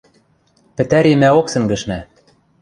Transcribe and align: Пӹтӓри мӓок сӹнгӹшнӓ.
Пӹтӓри 0.75 1.13
мӓок 1.21 1.47
сӹнгӹшнӓ. 1.53 1.99